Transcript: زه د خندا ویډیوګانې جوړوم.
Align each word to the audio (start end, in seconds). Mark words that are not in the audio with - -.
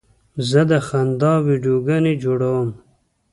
زه 0.49 0.61
د 0.69 0.71
خندا 0.87 1.33
ویډیوګانې 1.45 2.13
جوړوم. 2.23 2.69